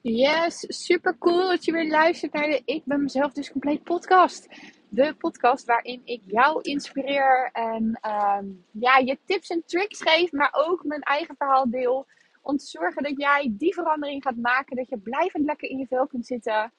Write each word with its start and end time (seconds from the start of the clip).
Yes, 0.00 0.64
super 0.68 1.18
cool 1.18 1.48
dat 1.48 1.64
je 1.64 1.72
weer 1.72 1.88
luistert 1.88 2.32
naar 2.32 2.46
de 2.46 2.62
Ik 2.64 2.84
ben 2.84 3.02
mezelf 3.02 3.32
dus 3.32 3.50
compleet 3.50 3.82
podcast. 3.82 4.48
De 4.88 5.14
podcast 5.18 5.66
waarin 5.66 6.00
ik 6.04 6.20
jou 6.26 6.60
inspireer 6.62 7.50
en 7.52 7.98
ehm, 8.00 8.44
ja, 8.70 8.98
je 8.98 9.18
tips 9.24 9.48
en 9.48 9.62
tricks 9.66 10.02
geef, 10.02 10.32
maar 10.32 10.50
ook 10.52 10.84
mijn 10.84 11.00
eigen 11.00 11.34
verhaal 11.36 11.70
deel. 11.70 12.06
Om 12.42 12.56
te 12.56 12.66
zorgen 12.66 13.02
dat 13.02 13.14
jij 13.16 13.52
die 13.58 13.74
verandering 13.74 14.22
gaat 14.22 14.36
maken, 14.36 14.76
dat 14.76 14.88
je 14.88 14.98
blijvend 14.98 15.44
lekker 15.44 15.68
in 15.68 15.78
je 15.78 15.86
vel 15.86 16.06
kunt 16.06 16.26
zitten 16.26 16.72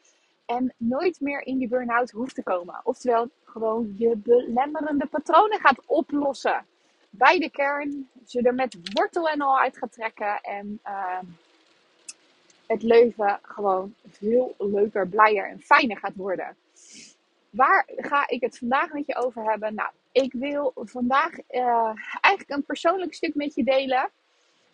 en 0.45 0.73
nooit 0.77 1.19
meer 1.19 1.41
in 1.41 1.57
die 1.57 1.67
burn-out 1.67 2.11
hoeft 2.11 2.35
te 2.35 2.43
komen. 2.43 2.81
Oftewel, 2.83 3.29
gewoon 3.43 3.93
je 3.97 4.17
belemmerende 4.17 5.05
patronen 5.05 5.59
gaat 5.59 5.85
oplossen. 5.85 6.65
Bij 7.17 7.39
de 7.39 7.49
kern, 7.49 8.09
ze 8.25 8.41
er 8.41 8.53
met 8.53 8.77
wortel 8.93 9.29
en 9.29 9.41
al 9.41 9.59
uit 9.59 9.77
gaat 9.77 9.91
trekken 9.91 10.41
en... 10.41 10.79
Uh, 10.85 11.19
het 12.67 12.83
leven 12.83 13.39
gewoon 13.41 13.93
veel 14.09 14.55
leuker, 14.57 15.07
blijer 15.07 15.49
en 15.49 15.61
fijner 15.61 15.97
gaat 15.97 16.15
worden. 16.15 16.55
Waar 17.49 17.85
ga 17.95 18.27
ik 18.27 18.41
het 18.41 18.57
vandaag 18.57 18.93
met 18.93 19.05
je 19.05 19.15
over 19.15 19.43
hebben? 19.43 19.75
Nou, 19.75 19.89
ik 20.11 20.33
wil 20.33 20.71
vandaag 20.75 21.31
uh, 21.49 21.91
eigenlijk 22.21 22.49
een 22.49 22.63
persoonlijk 22.63 23.13
stuk 23.13 23.35
met 23.35 23.55
je 23.55 23.63
delen. 23.63 24.09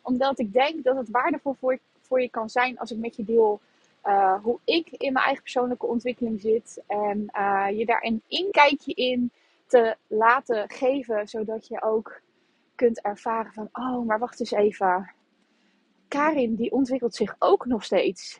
Omdat 0.01 0.39
ik 0.39 0.53
denk 0.53 0.83
dat 0.83 0.95
het 0.95 1.09
waardevol 1.09 1.53
voor, 1.53 1.79
voor 2.01 2.21
je 2.21 2.29
kan 2.29 2.49
zijn 2.49 2.79
als 2.79 2.91
ik 2.91 2.97
met 2.97 3.15
je 3.15 3.23
deel 3.23 3.61
uh, 4.05 4.43
hoe 4.43 4.59
ik 4.63 4.89
in 4.89 5.13
mijn 5.13 5.25
eigen 5.25 5.43
persoonlijke 5.43 5.85
ontwikkeling 5.85 6.41
zit. 6.41 6.83
En 6.87 7.29
uh, 7.37 7.67
je 7.73 7.85
daar 7.85 8.03
een 8.03 8.21
inkijkje 8.27 8.93
in 8.93 9.31
te 9.67 9.95
laten 10.07 10.69
geven, 10.69 11.27
zodat 11.27 11.67
je 11.67 11.81
ook 11.81 12.21
kunt 12.81 13.01
ervaren 13.01 13.53
van, 13.53 13.69
oh, 13.71 14.05
maar 14.05 14.19
wacht 14.19 14.39
eens 14.39 14.51
even 14.51 15.11
Karin 16.07 16.55
die 16.55 16.71
ontwikkelt 16.71 17.15
zich 17.15 17.35
ook 17.39 17.65
nog 17.65 17.83
steeds. 17.83 18.39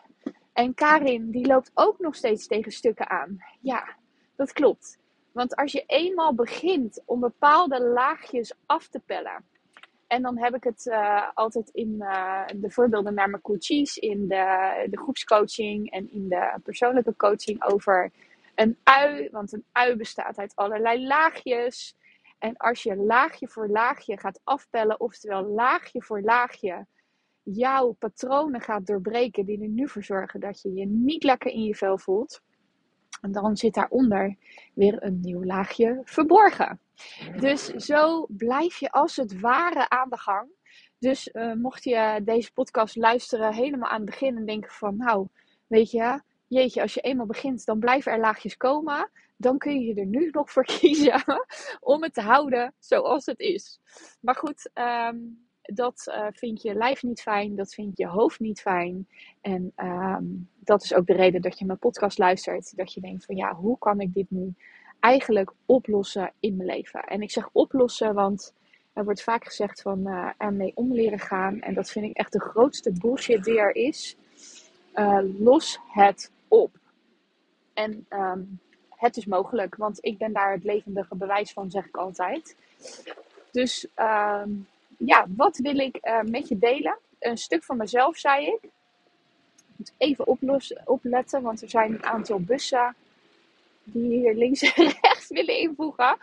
En 0.54 0.74
Karin 0.74 1.32
die 1.32 1.48
loopt 1.48 1.71
ook 1.74 1.99
nog 1.99 2.16
steeds 2.16 2.48
tegen 2.48 2.71
stukken 2.71 3.10
aan. 3.10 3.43
Ja, 3.60 3.96
dat 4.35 4.54
klopt. 4.54 4.98
Want 5.32 5.55
als 5.55 5.71
je 5.71 5.84
eenmaal 5.88 6.34
begint 6.34 7.01
om 7.05 7.20
bepaalde 7.20 7.82
laagjes 7.82 8.54
af 8.66 8.88
te 8.88 8.99
pellen. 8.99 9.43
En 10.07 10.21
dan 10.21 10.38
heb 10.38 10.55
ik 10.55 10.63
het 10.63 10.85
uh, 10.85 11.27
altijd 11.34 11.70
in 11.70 11.96
uh, 11.99 12.44
de 12.55 12.71
voorbeelden 12.71 13.13
naar 13.13 13.29
mijn 13.29 13.41
coaches, 13.41 13.98
in 13.98 14.27
de, 14.27 14.85
de 14.90 14.98
groepscoaching 14.98 15.91
en 15.91 16.12
in 16.12 16.29
de 16.29 16.60
persoonlijke 16.63 17.16
coaching 17.16 17.63
over 17.63 18.12
een 18.55 18.77
ui. 18.84 19.29
Want 19.32 19.54
een 19.54 19.66
ui 19.71 19.96
bestaat 19.96 20.38
uit 20.38 20.55
allerlei 20.55 21.07
laagjes. 21.07 21.96
En 22.42 22.58
als 22.58 22.84
je 22.84 22.96
laagje 22.96 23.48
voor 23.48 23.68
laagje 23.68 24.18
gaat 24.18 24.40
afpellen, 24.44 25.00
oftewel 25.00 25.44
laagje 25.44 26.02
voor 26.02 26.22
laagje 26.22 26.86
jouw 27.44 27.92
patronen 27.92 28.62
gaat 28.62 28.86
doorbreken 28.86 29.46
die 29.46 29.62
er 29.62 29.68
nu 29.68 29.88
voor 29.88 30.04
zorgen 30.04 30.40
dat 30.40 30.62
je 30.62 30.74
je 30.74 30.86
niet 30.86 31.24
lekker 31.24 31.52
in 31.52 31.64
je 31.64 31.76
vel 31.76 31.98
voelt. 31.98 32.42
Dan 33.22 33.58
zit 33.58 33.74
daaronder 33.74 34.36
weer 34.74 35.04
een 35.04 35.20
nieuw 35.20 35.44
laagje 35.44 36.02
verborgen. 36.04 36.80
Dus 37.40 37.66
zo 37.66 38.26
blijf 38.30 38.78
je 38.78 38.92
als 38.92 39.16
het 39.16 39.40
ware 39.40 39.90
aan 39.90 40.10
de 40.10 40.18
gang. 40.18 40.50
Dus 41.00 41.30
uh, 41.34 41.54
mocht 41.54 41.84
je 41.84 42.22
deze 42.24 42.54
podcast 42.54 42.96
luisteren 42.96 43.54
helemaal 43.54 43.90
aan 43.90 44.02
het 44.02 44.10
begin 44.10 44.38
en 44.38 44.46
denken 44.46 44.72
van 44.72 44.98
nou, 44.98 45.28
weet 45.68 45.92
je, 45.92 46.22
jeetje, 46.48 46.82
als 46.82 46.94
je 46.94 47.02
eenmaal 47.02 47.26
begint, 47.26 47.66
dan 47.66 47.80
blijven 47.80 48.12
er 48.12 48.20
laagjes 48.20 48.58
komen. 48.58 49.10
Dan 49.42 49.58
kun 49.58 49.82
je 49.82 49.94
er 49.94 50.06
nu 50.06 50.30
nog 50.32 50.52
voor 50.52 50.66
kiezen 50.66 51.24
om 51.80 52.04
het 52.04 52.14
te 52.14 52.22
houden 52.22 52.74
zoals 52.80 53.26
het 53.26 53.40
is. 53.40 53.80
Maar 54.20 54.36
goed, 54.36 54.70
um, 54.74 55.50
dat 55.62 56.06
uh, 56.08 56.28
vind 56.32 56.62
je 56.62 56.74
lijf 56.74 57.04
niet 57.04 57.22
fijn, 57.22 57.56
dat 57.56 57.74
vindt 57.74 57.98
je 57.98 58.08
hoofd 58.08 58.40
niet 58.40 58.62
fijn. 58.62 59.08
En 59.42 59.74
um, 59.76 60.50
dat 60.60 60.84
is 60.84 60.94
ook 60.94 61.06
de 61.06 61.14
reden 61.14 61.42
dat 61.42 61.60
je 61.60 61.66
mijn 61.66 61.80
podcast 61.80 62.18
luistert. 62.18 62.78
Dat 62.78 62.94
je 62.94 63.02
denkt 63.02 63.26
van 63.26 63.36
ja, 63.36 63.54
hoe 63.54 63.78
kan 63.78 64.00
ik 64.00 64.14
dit 64.14 64.31
nu 64.31 64.53
eigenlijk 65.00 65.53
oplossen 65.66 66.34
in 66.40 66.56
mijn 66.56 66.69
leven? 66.69 67.03
En 67.03 67.22
ik 67.22 67.31
zeg 67.31 67.50
oplossen, 67.51 68.13
want 68.13 68.53
er 68.94 69.03
wordt 69.03 69.24
vaak 69.24 69.46
gezegd 69.46 69.81
van 69.81 70.07
uh, 70.07 70.30
ermee 70.38 70.72
om 70.75 70.94
leren 70.94 71.19
gaan. 71.19 71.62
En 71.62 71.74
dat 71.74 71.90
vind 71.90 72.06
ik 72.06 72.18
echt 72.18 72.31
de 72.31 72.40
grootste 72.40 72.91
bullshit 72.91 73.44
die 73.44 73.59
er 73.59 73.75
is. 73.75 74.18
Uh, 74.96 75.19
los 75.40 75.80
het 75.88 76.31
op. 76.47 76.80
En 77.74 78.06
um, 78.09 78.59
het 79.01 79.17
is 79.17 79.25
mogelijk, 79.25 79.75
want 79.75 79.97
ik 80.01 80.17
ben 80.17 80.34
daar 80.34 80.51
het 80.51 80.63
levendige 80.63 81.16
bewijs 81.16 81.53
van, 81.53 81.72
zeg 81.72 81.85
ik 81.85 81.97
altijd. 81.97 82.56
Dus 83.51 83.88
um, 83.95 84.67
ja, 84.97 85.25
wat 85.35 85.57
wil 85.57 85.79
ik 85.79 85.97
uh, 86.01 86.22
met 86.22 86.47
je 86.47 86.57
delen? 86.57 86.97
Een 87.19 87.38
stuk 87.38 87.63
van 87.63 87.78
mezelf, 87.78 88.17
zei 88.17 88.45
ik. 88.45 88.69
Moet 89.75 89.94
even 89.97 90.28
opletten, 90.85 91.41
want 91.41 91.62
er 91.62 91.69
zijn 91.69 91.94
een 91.94 92.03
aantal 92.03 92.39
bussen 92.39 92.95
die 93.84 94.17
hier 94.17 94.34
links 94.34 94.62
en 94.62 94.85
rechts 95.01 95.28
willen 95.28 95.57
invoegen. 95.57 96.18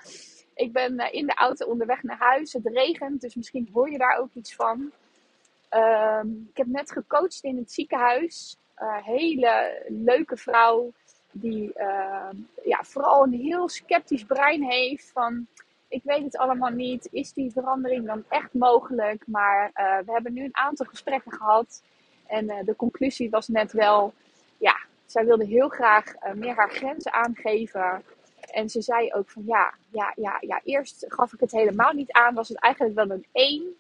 Ik 0.54 0.72
ben 0.72 0.94
uh, 0.94 1.06
in 1.10 1.26
de 1.26 1.34
auto 1.34 1.66
onderweg 1.66 2.02
naar 2.02 2.18
huis. 2.18 2.52
Het 2.52 2.66
regent, 2.66 3.20
dus 3.20 3.34
misschien 3.34 3.68
hoor 3.72 3.90
je 3.90 3.98
daar 3.98 4.18
ook 4.18 4.34
iets 4.34 4.54
van. 4.54 4.90
Uh, 5.74 6.20
ik 6.50 6.56
heb 6.56 6.66
net 6.66 6.92
gecoacht 6.92 7.38
in 7.42 7.56
het 7.56 7.72
ziekenhuis. 7.72 8.56
Uh, 8.78 9.04
hele 9.04 9.84
leuke 9.88 10.36
vrouw 10.36 10.92
die 11.32 11.72
ehm, 11.72 12.36
ja, 12.64 12.82
vooral 12.82 13.22
een 13.22 13.32
heel 13.32 13.68
sceptisch 13.68 14.24
brein 14.24 14.62
heeft 14.62 15.10
van 15.12 15.46
ik 15.88 16.02
weet 16.04 16.24
het 16.24 16.36
allemaal 16.36 16.70
niet. 16.70 17.08
Is 17.10 17.32
die 17.32 17.52
verandering 17.52 18.06
dan 18.06 18.24
echt 18.28 18.52
mogelijk? 18.52 19.26
Maar 19.26 19.70
uh, 19.74 19.98
we 20.06 20.12
hebben 20.12 20.32
nu 20.32 20.44
een 20.44 20.56
aantal 20.56 20.86
gesprekken 20.86 21.32
gehad. 21.32 21.82
En 22.26 22.44
uh, 22.44 22.56
de 22.64 22.76
conclusie 22.76 23.30
was 23.30 23.48
net 23.48 23.72
wel, 23.72 24.12
ja, 24.58 24.76
zij 25.06 25.24
wilde 25.24 25.44
heel 25.44 25.68
graag 25.68 26.14
uh, 26.14 26.32
meer 26.32 26.54
haar 26.54 26.70
grenzen 26.70 27.12
aangeven. 27.12 28.02
En 28.50 28.68
ze 28.68 28.80
zei 28.80 29.12
ook 29.12 29.30
van 29.30 29.42
ja, 29.46 29.74
ja, 29.90 30.12
ja, 30.16 30.36
ja, 30.40 30.60
eerst 30.64 31.04
gaf 31.08 31.32
ik 31.32 31.40
het 31.40 31.52
helemaal 31.52 31.92
niet 31.92 32.12
aan. 32.12 32.34
Was 32.34 32.48
het 32.48 32.58
eigenlijk 32.58 32.94
wel 32.94 33.10
een 33.10 33.26
1. 33.32 33.76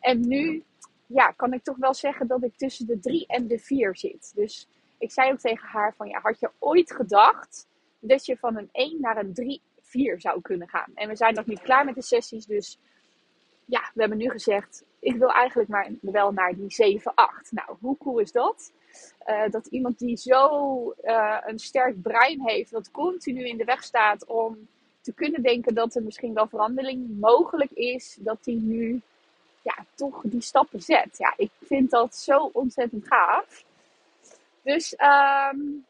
En 0.00 0.28
nu, 0.28 0.62
ja, 1.06 1.30
kan 1.30 1.52
ik 1.52 1.62
toch 1.62 1.76
wel 1.76 1.94
zeggen 1.94 2.26
dat 2.26 2.42
ik 2.42 2.56
tussen 2.56 2.86
de 2.86 2.98
3 2.98 3.26
en 3.26 3.46
de 3.46 3.58
4 3.58 3.96
zit. 3.96 4.32
Dus 4.34 4.68
ik 5.00 5.10
zei 5.12 5.32
ook 5.32 5.38
tegen 5.38 5.68
haar 5.68 5.94
van 5.96 6.08
ja, 6.08 6.20
had 6.20 6.40
je 6.40 6.50
ooit 6.58 6.92
gedacht 6.92 7.66
dat 7.98 8.26
je 8.26 8.36
van 8.36 8.56
een 8.56 8.68
1 8.72 9.00
naar 9.00 9.16
een 9.16 9.34
3 9.34 9.60
4 9.80 10.20
zou 10.20 10.40
kunnen 10.40 10.68
gaan. 10.68 10.90
En 10.94 11.08
we 11.08 11.16
zijn 11.16 11.34
nog 11.34 11.46
niet 11.46 11.60
klaar 11.60 11.84
met 11.84 11.94
de 11.94 12.02
sessies, 12.02 12.46
dus 12.46 12.78
ja, 13.64 13.90
we 13.94 14.00
hebben 14.00 14.18
nu 14.18 14.30
gezegd, 14.30 14.84
ik 14.98 15.16
wil 15.16 15.32
eigenlijk 15.32 15.70
maar 15.70 15.90
wel 16.00 16.32
naar 16.32 16.54
die 16.54 16.72
7, 16.72 17.14
8. 17.14 17.52
Nou, 17.52 17.76
hoe 17.80 17.96
cool 17.98 18.18
is 18.18 18.32
dat? 18.32 18.72
Uh, 19.26 19.50
dat 19.50 19.66
iemand 19.66 19.98
die 19.98 20.16
zo 20.16 20.94
uh, 21.02 21.38
een 21.46 21.58
sterk 21.58 22.02
brein 22.02 22.40
heeft, 22.40 22.70
dat 22.70 22.90
continu 22.90 23.46
in 23.46 23.56
de 23.56 23.64
weg 23.64 23.82
staat 23.82 24.26
om 24.26 24.68
te 25.00 25.12
kunnen 25.12 25.42
denken 25.42 25.74
dat 25.74 25.94
er 25.94 26.02
misschien 26.02 26.34
wel 26.34 26.46
verandering 26.46 27.20
mogelijk 27.20 27.70
is, 27.70 28.18
dat 28.20 28.44
die 28.44 28.60
nu 28.60 29.00
ja, 29.62 29.84
toch 29.94 30.20
die 30.24 30.40
stappen 30.40 30.82
zet. 30.82 31.18
Ja, 31.18 31.34
ik 31.36 31.50
vind 31.62 31.90
dat 31.90 32.16
zo 32.16 32.50
ontzettend 32.52 33.06
gaaf. 33.06 33.64
Dus 34.62 34.92
um, 34.92 35.86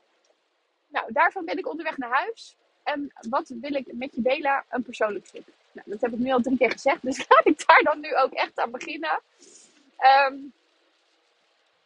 nou, 0.89 1.13
daarvan 1.13 1.45
ben 1.45 1.59
ik 1.59 1.69
onderweg 1.69 1.97
naar 1.97 2.11
huis. 2.11 2.57
En 2.83 3.13
wat 3.29 3.49
wil 3.49 3.75
ik 3.75 3.93
met 3.93 4.15
je 4.15 4.23
delen? 4.23 4.65
Een 4.69 4.83
persoonlijk 4.83 5.27
stuk. 5.27 5.47
Nou, 5.73 5.91
dat 5.91 6.01
heb 6.01 6.13
ik 6.13 6.19
nu 6.19 6.33
al 6.33 6.41
drie 6.41 6.57
keer 6.57 6.71
gezegd, 6.71 7.03
dus 7.03 7.19
laat 7.29 7.47
ik 7.47 7.67
daar 7.67 7.83
dan 7.83 8.01
nu 8.01 8.17
ook 8.17 8.33
echt 8.33 8.59
aan 8.59 8.71
beginnen. 8.71 9.21
Um, 10.29 10.53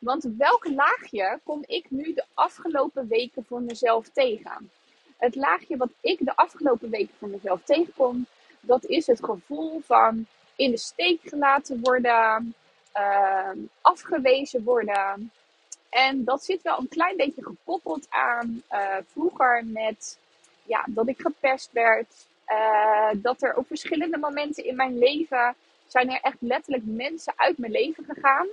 want 0.05 0.28
welk 0.37 0.69
laagje 0.69 1.41
kom 1.44 1.62
ik 1.67 1.91
nu 1.91 2.15
de 2.15 2.25
afgelopen 2.34 3.09
weken 3.09 3.44
voor 3.44 3.62
mezelf 3.62 4.09
tegen? 4.09 4.71
Het 5.17 5.34
laagje 5.34 5.77
wat 5.77 5.91
ik 6.00 6.19
de 6.25 6.37
afgelopen 6.37 6.91
weken 6.91 7.15
voor 7.19 7.28
mezelf 7.28 7.61
tegenkom, 7.65 8.27
dat 8.61 8.84
is 8.84 9.06
het 9.06 9.25
gevoel 9.25 9.81
van 9.81 10.27
in 10.56 10.71
de 10.71 10.77
steek 10.77 11.21
gelaten 11.25 11.81
worden, 11.81 12.55
uh, 12.97 13.50
afgewezen 13.81 14.64
worden. 14.64 15.31
En 15.94 16.25
dat 16.25 16.44
zit 16.44 16.62
wel 16.62 16.79
een 16.79 16.88
klein 16.88 17.17
beetje 17.17 17.43
gekoppeld 17.43 18.06
aan 18.11 18.62
uh, 18.73 18.96
vroeger 19.12 19.64
met 19.67 20.19
ja, 20.62 20.85
dat 20.88 21.08
ik 21.08 21.20
gepest 21.20 21.73
werd. 21.73 22.26
Uh, 22.49 23.11
dat 23.14 23.43
er 23.43 23.56
op 23.56 23.67
verschillende 23.67 24.19
momenten 24.19 24.64
in 24.64 24.76
mijn 24.76 24.99
leven 24.99 25.55
zijn 25.87 26.11
er 26.11 26.20
echt 26.20 26.37
letterlijk 26.38 26.82
mensen 26.87 27.32
uit 27.37 27.58
mijn 27.58 27.73
leven 27.73 28.05
gegaan. 28.05 28.46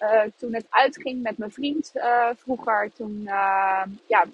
Uh, 0.00 0.22
toen 0.36 0.54
het 0.54 0.66
uitging 0.68 1.22
met 1.22 1.38
mijn 1.38 1.52
vriend 1.52 1.92
vroeger, 2.36 2.92
toen 2.92 3.22
ja, 4.06 4.24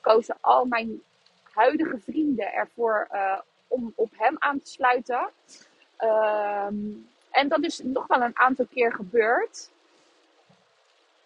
kozen 0.00 0.36
al 0.40 0.64
mijn 0.64 1.02
huidige 1.42 1.98
vrienden 1.98 2.52
ervoor 2.52 3.08
om 3.68 3.92
op 3.94 4.10
hem 4.16 4.36
aan 4.38 4.60
te 4.60 4.70
sluiten. 4.70 5.30
Ehm, 5.96 6.76
en 7.30 7.48
dat 7.48 7.64
is 7.64 7.80
nog 7.82 8.06
wel 8.06 8.22
een 8.22 8.38
aantal 8.38 8.66
keer 8.70 8.92
gebeurd. 8.92 9.72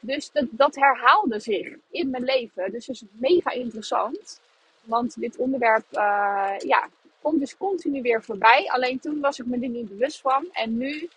Dus 0.01 0.31
dat, 0.33 0.45
dat 0.51 0.75
herhaalde 0.75 1.41
zich 1.41 1.77
in 1.91 2.11
mijn 2.11 2.25
leven. 2.25 2.73
Dus 2.73 2.89
is 2.89 3.03
mega 3.11 3.51
interessant. 3.51 4.41
Want 4.83 5.21
dit 5.21 5.37
onderwerp 5.37 5.85
uh, 5.93 6.55
ja, 6.59 6.89
komt 7.23 7.41
dus 7.41 7.57
continu 7.57 8.03
weer 8.03 8.23
voorbij. 8.23 8.71
Alleen 8.71 8.99
toen 8.99 9.21
was 9.21 9.39
ik 9.39 9.47
me 9.47 9.59
er 9.61 9.69
niet 9.69 9.89
bewust 9.89 10.21
van. 10.21 10.49
En 10.53 10.77
nu 10.77 11.09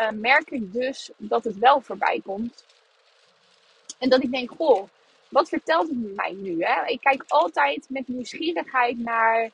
uh, 0.00 0.10
merk 0.10 0.50
ik 0.50 0.72
dus 0.72 1.10
dat 1.16 1.44
het 1.44 1.58
wel 1.58 1.80
voorbij 1.80 2.20
komt. 2.24 2.64
En 3.98 4.08
dat 4.08 4.22
ik 4.22 4.30
denk, 4.30 4.50
goh, 4.50 4.88
wat 5.28 5.48
vertelt 5.48 5.88
het 5.88 6.14
mij 6.14 6.32
nu? 6.32 6.64
Hè? 6.64 6.86
Ik 6.86 7.00
kijk 7.00 7.24
altijd 7.26 7.86
met 7.88 8.08
nieuwsgierigheid 8.08 8.98
naar 8.98 9.50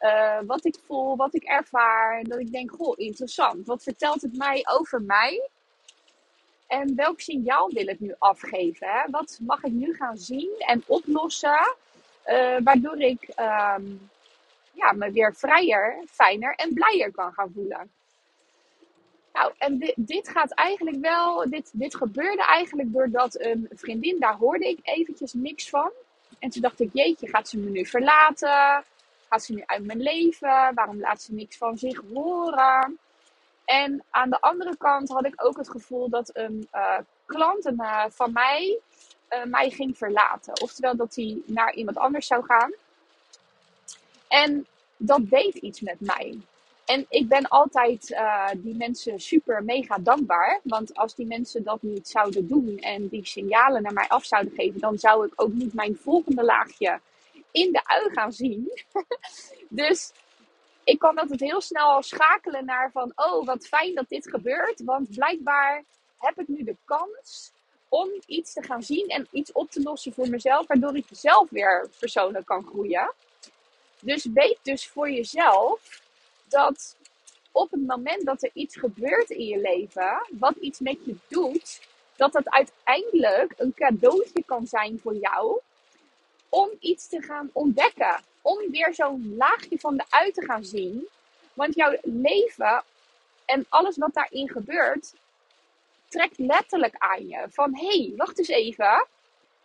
uh, 0.00 0.38
wat 0.46 0.64
ik 0.64 0.76
voel, 0.86 1.16
wat 1.16 1.34
ik 1.34 1.42
ervaar. 1.42 2.18
En 2.18 2.24
dat 2.24 2.38
ik 2.38 2.52
denk, 2.52 2.70
goh, 2.70 2.94
interessant. 2.96 3.66
Wat 3.66 3.82
vertelt 3.82 4.22
het 4.22 4.36
mij 4.36 4.66
over 4.70 5.02
mij? 5.02 5.48
En 6.72 6.94
welk 6.94 7.20
signaal 7.20 7.70
wil 7.72 7.86
het 7.86 8.00
nu 8.00 8.14
afgeven? 8.18 9.06
Wat 9.10 9.38
mag 9.42 9.62
ik 9.62 9.72
nu 9.72 9.94
gaan 9.94 10.16
zien 10.16 10.54
en 10.58 10.82
oplossen? 10.86 11.74
Uh, 12.26 12.56
waardoor 12.64 13.00
ik 13.00 13.28
um, 13.28 14.10
ja, 14.72 14.92
me 14.92 15.10
weer 15.10 15.34
vrijer, 15.34 16.04
fijner 16.10 16.54
en 16.54 16.74
blijer 16.74 17.10
kan 17.12 17.32
gaan 17.32 17.52
voelen. 17.54 17.90
Nou, 19.32 19.52
en 19.58 19.78
dit, 19.78 19.94
dit 19.96 20.28
gaat 20.28 20.50
eigenlijk 20.50 20.96
wel, 21.00 21.50
dit, 21.50 21.70
dit 21.72 21.96
gebeurde 21.96 22.44
eigenlijk 22.44 22.92
doordat 22.92 23.40
een 23.40 23.68
vriendin, 23.70 24.20
daar 24.20 24.36
hoorde 24.36 24.68
ik 24.68 24.78
eventjes 24.82 25.32
niks 25.32 25.68
van. 25.68 25.90
En 26.38 26.50
toen 26.50 26.62
dacht 26.62 26.80
ik, 26.80 26.90
jeetje, 26.92 27.28
gaat 27.28 27.48
ze 27.48 27.58
me 27.58 27.70
nu 27.70 27.86
verlaten? 27.86 28.84
Gaat 29.28 29.44
ze 29.44 29.54
nu 29.54 29.62
uit 29.66 29.84
mijn 29.84 30.02
leven? 30.02 30.74
Waarom 30.74 31.00
laat 31.00 31.22
ze 31.22 31.34
niks 31.34 31.56
van 31.56 31.78
zich 31.78 32.02
horen? 32.12 32.98
En 33.64 34.04
aan 34.10 34.30
de 34.30 34.40
andere 34.40 34.76
kant 34.76 35.08
had 35.08 35.26
ik 35.26 35.44
ook 35.44 35.56
het 35.56 35.70
gevoel 35.70 36.08
dat 36.08 36.30
een 36.32 36.68
uh, 36.74 36.98
klant 37.26 37.66
uh, 37.66 38.04
van 38.08 38.32
mij 38.32 38.78
uh, 39.30 39.44
mij 39.44 39.70
ging 39.70 39.98
verlaten. 39.98 40.60
Oftewel 40.60 40.96
dat 40.96 41.14
hij 41.14 41.42
naar 41.46 41.74
iemand 41.74 41.96
anders 41.96 42.26
zou 42.26 42.44
gaan. 42.44 42.72
En 44.28 44.66
dat 44.96 45.30
deed 45.30 45.54
iets 45.54 45.80
met 45.80 46.00
mij. 46.00 46.38
En 46.84 47.06
ik 47.08 47.28
ben 47.28 47.48
altijd 47.48 48.16
die 48.56 48.74
mensen 48.74 49.20
super 49.20 49.64
mega 49.64 49.98
dankbaar. 49.98 50.60
Want 50.62 50.94
als 50.94 51.14
die 51.14 51.26
mensen 51.26 51.62
dat 51.62 51.82
niet 51.82 52.08
zouden 52.08 52.48
doen 52.48 52.78
en 52.78 53.08
die 53.08 53.26
signalen 53.26 53.82
naar 53.82 53.92
mij 53.92 54.08
af 54.08 54.24
zouden 54.24 54.52
geven, 54.56 54.80
dan 54.80 54.98
zou 54.98 55.26
ik 55.26 55.32
ook 55.36 55.52
niet 55.52 55.74
mijn 55.74 55.96
volgende 55.96 56.44
laagje 56.44 57.00
in 57.50 57.72
de 57.72 57.80
ui 57.84 58.10
gaan 58.12 58.32
zien. 58.32 58.82
dus 59.68 60.12
ik 60.84 60.98
kan 60.98 61.18
altijd 61.18 61.40
heel 61.40 61.60
snel 61.60 62.02
schakelen 62.02 62.64
naar 62.64 62.90
van, 62.92 63.12
oh 63.14 63.46
wat 63.46 63.66
fijn 63.66 63.94
dat 63.94 64.08
dit 64.08 64.28
gebeurt. 64.28 64.84
Want 64.84 65.10
blijkbaar 65.10 65.84
heb 66.18 66.38
ik 66.38 66.48
nu 66.48 66.64
de 66.64 66.76
kans 66.84 67.52
om 67.88 68.10
iets 68.26 68.52
te 68.52 68.62
gaan 68.62 68.82
zien 68.82 69.08
en 69.08 69.26
iets 69.30 69.52
op 69.52 69.70
te 69.70 69.82
lossen 69.82 70.12
voor 70.12 70.28
mezelf, 70.28 70.66
waardoor 70.66 70.96
ik 70.96 71.06
zelf 71.10 71.50
weer 71.50 71.88
persoonlijk 71.98 72.46
kan 72.46 72.64
groeien. 72.64 73.12
Dus 74.00 74.24
weet 74.24 74.58
dus 74.62 74.88
voor 74.88 75.10
jezelf 75.10 76.02
dat 76.48 76.96
op 77.52 77.70
het 77.70 77.86
moment 77.86 78.24
dat 78.24 78.42
er 78.42 78.50
iets 78.52 78.76
gebeurt 78.76 79.30
in 79.30 79.44
je 79.44 79.60
leven, 79.60 80.26
wat 80.38 80.56
iets 80.56 80.80
met 80.80 80.98
je 81.04 81.16
doet, 81.28 81.80
dat 82.16 82.32
dat 82.32 82.50
uiteindelijk 82.50 83.54
een 83.56 83.74
cadeautje 83.74 84.42
kan 84.46 84.66
zijn 84.66 85.00
voor 85.02 85.14
jou 85.14 85.60
om 86.48 86.70
iets 86.80 87.08
te 87.08 87.22
gaan 87.22 87.50
ontdekken. 87.52 88.22
Om 88.42 88.70
weer 88.70 88.94
zo'n 88.94 89.34
laagje 89.36 89.78
van 89.78 89.96
de 89.96 90.04
uit 90.08 90.34
te 90.34 90.44
gaan 90.44 90.64
zien. 90.64 91.08
Want 91.54 91.74
jouw 91.74 91.96
leven 92.02 92.82
en 93.44 93.66
alles 93.68 93.96
wat 93.96 94.14
daarin 94.14 94.48
gebeurt, 94.48 95.14
trekt 96.08 96.38
letterlijk 96.38 96.94
aan 96.98 97.28
je. 97.28 97.46
Van 97.50 97.76
hé, 97.76 97.86
hey, 97.86 98.12
wacht 98.16 98.38
eens 98.38 98.48
even. 98.48 99.06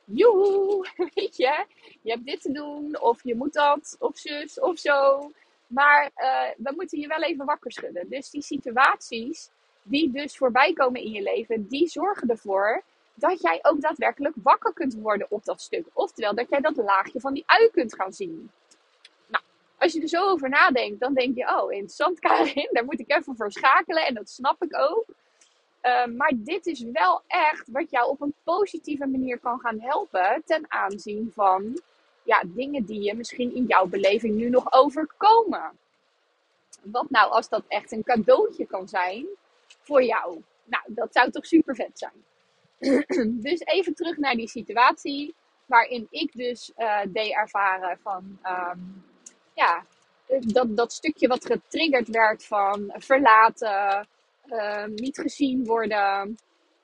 Joehoe, 0.03 0.88
weet 1.13 1.38
je, 1.38 1.65
je 2.01 2.12
hebt 2.12 2.25
dit 2.25 2.41
te 2.41 2.51
doen, 2.51 3.01
of 3.01 3.24
je 3.24 3.35
moet 3.35 3.53
dat, 3.53 3.95
of 4.00 4.18
zus, 4.18 4.59
of 4.59 4.80
zo. 4.80 5.31
Maar 5.68 6.12
uh, 6.18 6.50
we 6.57 6.73
moeten 6.75 7.00
je 7.00 7.07
wel 7.07 7.21
even 7.23 7.45
wakker 7.45 7.71
schudden. 7.71 8.09
Dus 8.09 8.30
die 8.30 8.41
situaties 8.41 9.50
die 9.83 10.12
dus 10.12 10.38
voorbij 10.38 10.73
komen 10.73 11.01
in 11.01 11.12
je 11.12 11.21
leven, 11.21 11.68
die 11.68 11.88
zorgen 11.88 12.30
ervoor 12.30 12.83
dat 13.13 13.41
jij 13.41 13.59
ook 13.62 13.81
daadwerkelijk 13.81 14.35
wakker 14.44 14.73
kunt 14.73 14.94
worden 14.94 15.27
op 15.30 15.45
dat 15.45 15.62
stuk. 15.62 15.85
Oftewel, 15.94 16.35
dat 16.35 16.50
jij 16.50 16.59
dat 16.59 16.75
laagje 16.75 17.19
van 17.19 17.33
die 17.33 17.44
ui 17.45 17.69
kunt 17.71 17.95
gaan 17.95 18.13
zien. 18.13 18.51
Als 19.87 19.95
je 19.95 20.01
er 20.01 20.07
zo 20.07 20.29
over 20.29 20.49
nadenkt, 20.49 20.99
dan 20.99 21.13
denk 21.13 21.37
je, 21.37 21.61
oh, 21.61 21.71
interessant 21.71 22.19
Karin, 22.25 22.69
daar 22.71 22.85
moet 22.85 22.99
ik 22.99 23.11
even 23.11 23.35
voor 23.35 23.51
schakelen. 23.51 24.05
En 24.05 24.13
dat 24.13 24.29
snap 24.29 24.63
ik 24.63 24.77
ook. 24.77 25.05
Uh, 25.83 26.05
maar 26.05 26.31
dit 26.35 26.65
is 26.65 26.81
wel 26.81 27.21
echt 27.27 27.69
wat 27.71 27.91
jou 27.91 28.09
op 28.09 28.21
een 28.21 28.33
positieve 28.43 29.05
manier 29.05 29.39
kan 29.39 29.59
gaan 29.59 29.79
helpen 29.79 30.41
ten 30.45 30.65
aanzien 30.67 31.31
van 31.33 31.81
ja, 32.23 32.43
dingen 32.45 32.85
die 32.85 33.01
je 33.01 33.15
misschien 33.15 33.55
in 33.55 33.65
jouw 33.67 33.85
beleving 33.85 34.35
nu 34.35 34.49
nog 34.49 34.73
overkomen. 34.73 35.71
Wat 36.81 37.09
nou 37.09 37.31
als 37.31 37.49
dat 37.49 37.63
echt 37.67 37.91
een 37.91 38.03
cadeautje 38.03 38.65
kan 38.65 38.87
zijn 38.87 39.25
voor 39.81 40.03
jou? 40.03 40.41
Nou, 40.63 40.83
dat 40.87 41.13
zou 41.13 41.31
toch 41.31 41.45
super 41.45 41.75
vet 41.75 41.99
zijn. 41.99 42.25
dus 43.47 43.59
even 43.59 43.93
terug 43.93 44.17
naar 44.17 44.35
die 44.35 44.49
situatie 44.49 45.35
waarin 45.65 46.07
ik 46.09 46.31
dus 46.33 46.71
uh, 46.77 46.99
deed 47.07 47.33
ervaren 47.33 47.99
van 48.01 48.39
um, 48.43 49.05
ja, 49.57 49.86
dat, 50.39 50.77
dat 50.77 50.94
stukje 50.94 51.27
wat 51.27 51.45
getriggerd 51.45 52.07
werd 52.07 52.45
van 52.45 52.94
verlaten, 52.98 54.07
uh, 54.45 54.86
niet 54.86 55.18
gezien 55.18 55.65
worden, 55.65 56.38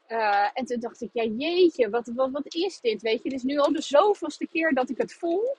uh, 0.07 0.47
en 0.53 0.65
toen 0.65 0.79
dacht 0.79 1.01
ik, 1.01 1.09
ja 1.13 1.23
jeetje, 1.23 1.89
wat, 1.89 2.11
wat, 2.15 2.31
wat 2.31 2.53
is 2.53 2.79
dit? 2.79 3.01
Weet 3.01 3.23
je, 3.23 3.29
het 3.29 3.37
is 3.37 3.43
nu 3.43 3.57
al 3.57 3.71
de 3.71 3.81
zoveelste 3.81 4.47
keer 4.47 4.73
dat 4.73 4.89
ik 4.89 4.97
het 4.97 5.13
voel. 5.13 5.55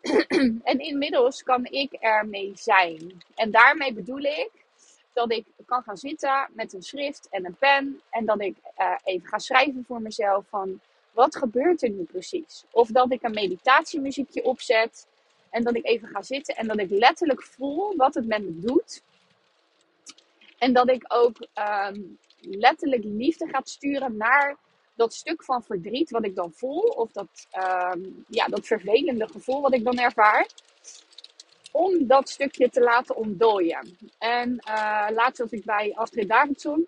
en 0.70 0.78
inmiddels 0.78 1.42
kan 1.42 1.64
ik 1.64 1.92
ermee 1.92 2.52
zijn. 2.54 3.22
En 3.34 3.50
daarmee 3.50 3.92
bedoel 3.92 4.22
ik 4.22 4.50
dat 5.12 5.32
ik 5.32 5.44
kan 5.66 5.82
gaan 5.82 5.96
zitten 5.96 6.48
met 6.52 6.72
een 6.72 6.82
schrift 6.82 7.28
en 7.30 7.46
een 7.46 7.56
pen. 7.58 8.00
En 8.10 8.26
dat 8.26 8.40
ik 8.40 8.56
uh, 8.78 8.94
even 9.04 9.28
ga 9.28 9.38
schrijven 9.38 9.84
voor 9.86 10.02
mezelf 10.02 10.44
van 10.48 10.80
wat 11.12 11.36
gebeurt 11.36 11.82
er 11.82 11.90
nu 11.90 12.04
precies? 12.04 12.64
Of 12.70 12.88
dat 12.88 13.12
ik 13.12 13.22
een 13.22 13.34
meditatiemuziekje 13.34 14.44
opzet. 14.44 15.06
En 15.54 15.62
dat 15.62 15.76
ik 15.76 15.86
even 15.86 16.08
ga 16.08 16.22
zitten 16.22 16.56
en 16.56 16.66
dat 16.66 16.78
ik 16.78 16.90
letterlijk 16.90 17.42
voel 17.42 17.96
wat 17.96 18.14
het 18.14 18.26
met 18.26 18.42
me 18.42 18.58
doet. 18.58 19.02
En 20.58 20.72
dat 20.72 20.90
ik 20.90 21.04
ook 21.08 21.46
um, 21.86 22.18
letterlijk 22.40 23.04
liefde 23.04 23.48
gaat 23.48 23.68
sturen 23.68 24.16
naar 24.16 24.56
dat 24.94 25.14
stuk 25.14 25.44
van 25.44 25.62
verdriet 25.62 26.10
wat 26.10 26.24
ik 26.24 26.34
dan 26.34 26.52
voel. 26.52 26.80
Of 26.80 27.12
dat, 27.12 27.46
um, 27.92 28.24
ja, 28.28 28.46
dat 28.46 28.66
vervelende 28.66 29.28
gevoel 29.28 29.60
wat 29.60 29.74
ik 29.74 29.84
dan 29.84 29.98
ervaar. 29.98 30.46
Om 31.72 32.06
dat 32.06 32.28
stukje 32.28 32.70
te 32.70 32.80
laten 32.80 33.16
ontdooien. 33.16 33.96
En 34.18 34.50
uh, 34.68 35.06
laatst 35.10 35.38
was 35.38 35.50
ik 35.50 35.64
bij 35.64 35.92
Astrid 35.94 36.28
Davidson. 36.28 36.86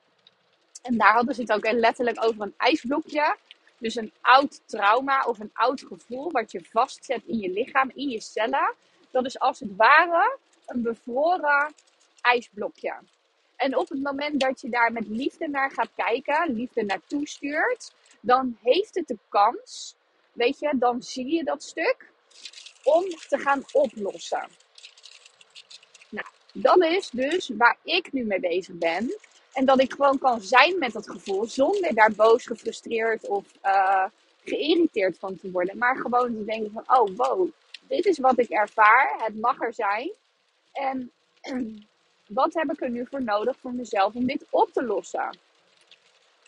En 0.83 0.99
daar 0.99 1.13
hadden 1.13 1.35
ze 1.35 1.41
het 1.41 1.53
ook 1.53 1.73
letterlijk 1.73 2.25
over 2.25 2.43
een 2.43 2.55
ijsblokje. 2.57 3.37
Dus 3.79 3.95
een 3.95 4.13
oud 4.21 4.61
trauma 4.67 5.25
of 5.25 5.39
een 5.39 5.51
oud 5.53 5.81
gevoel 5.81 6.31
wat 6.31 6.53
je 6.53 6.65
vastzet 6.65 7.23
in 7.27 7.39
je 7.39 7.51
lichaam, 7.51 7.91
in 7.95 8.09
je 8.09 8.21
cellen. 8.21 8.75
Dat 9.11 9.25
is 9.25 9.39
als 9.39 9.61
het 9.61 9.77
ware 9.77 10.39
een 10.67 10.83
bevroren 10.83 11.75
ijsblokje. 12.21 12.95
En 13.57 13.77
op 13.77 13.89
het 13.89 14.03
moment 14.03 14.41
dat 14.41 14.61
je 14.61 14.69
daar 14.69 14.93
met 14.93 15.09
liefde 15.09 15.49
naar 15.49 15.71
gaat 15.71 15.91
kijken, 15.97 16.55
liefde 16.55 16.85
naartoe 16.85 17.29
stuurt, 17.29 17.95
dan 18.21 18.59
heeft 18.63 18.95
het 18.95 19.09
de 19.09 19.19
kans, 19.29 19.97
weet 20.33 20.59
je, 20.59 20.73
dan 20.79 21.03
zie 21.03 21.31
je 21.31 21.45
dat 21.45 21.63
stuk 21.63 22.11
om 22.83 23.05
te 23.05 23.39
gaan 23.39 23.65
oplossen. 23.73 24.49
Nou, 26.09 26.27
dat 26.53 26.85
is 26.85 27.11
dus 27.11 27.51
waar 27.57 27.77
ik 27.83 28.13
nu 28.13 28.25
mee 28.25 28.41
bezig 28.41 28.75
ben. 28.75 29.19
En 29.57 29.65
dat 29.65 29.81
ik 29.81 29.93
gewoon 29.93 30.19
kan 30.19 30.41
zijn 30.41 30.79
met 30.79 30.93
dat 30.93 31.11
gevoel 31.11 31.47
zonder 31.47 31.95
daar 31.95 32.13
boos, 32.13 32.47
gefrustreerd 32.47 33.29
of 33.29 33.45
uh, 33.65 34.05
geïrriteerd 34.45 35.19
van 35.19 35.37
te 35.37 35.51
worden. 35.51 35.79
Maar 35.79 35.97
gewoon 35.97 36.35
te 36.35 36.45
denken 36.45 36.73
van, 36.73 36.99
oh 36.99 37.17
wow, 37.17 37.49
dit 37.89 38.07
is 38.07 38.19
wat 38.19 38.39
ik 38.39 38.49
ervaar. 38.49 39.15
Het 39.19 39.41
mag 39.41 39.61
er 39.61 39.75
zijn. 39.75 40.11
En 40.73 41.13
wat 42.29 42.55
heb 42.55 42.73
ik 42.73 42.83
er 42.83 42.91
nu 42.91 43.07
voor 43.11 43.23
nodig 43.23 43.57
voor 43.61 43.73
mezelf 43.73 44.15
om 44.15 44.27
dit 44.27 44.45
op 44.51 44.73
te 44.73 44.85
lossen? 44.85 45.39